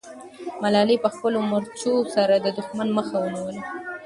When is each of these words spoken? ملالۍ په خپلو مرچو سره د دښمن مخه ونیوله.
ملالۍ 0.63 0.97
په 1.03 1.09
خپلو 1.15 1.39
مرچو 1.51 1.93
سره 2.15 2.35
د 2.39 2.47
دښمن 2.57 2.87
مخه 2.97 3.15
ونیوله. 3.19 3.61